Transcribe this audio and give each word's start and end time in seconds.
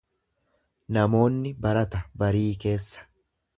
Namoonni 0.97 1.53
barata 1.67 2.01
barii 2.25 2.49
keessa. 2.67 3.09